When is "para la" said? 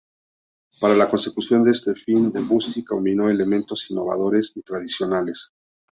0.79-1.07